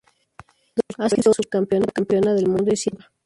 [0.97, 3.11] Ha sido ocho veces subcampeona del mundo y siete de Europa.